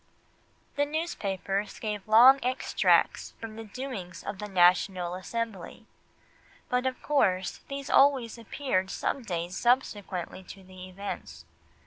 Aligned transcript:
The 0.77 0.85
newspapers 0.87 1.77
gave 1.77 2.07
long 2.07 2.39
extracts 2.41 3.35
from 3.39 3.55
the 3.55 3.63
doings 3.65 4.23
of 4.23 4.39
the 4.39 4.47
National 4.47 5.13
Assembly, 5.13 5.85
but 6.69 6.87
of 6.87 7.03
course 7.03 7.59
these 7.67 7.87
always 7.91 8.39
appeared 8.39 8.89
some 8.89 9.21
days 9.21 9.55
subsequently 9.55 10.41
to 10.45 10.63
the 10.63 10.89
events. 10.89 11.45